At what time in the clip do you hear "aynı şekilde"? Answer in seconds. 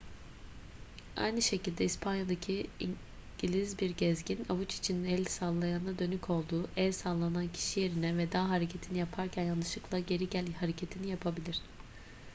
1.17-1.85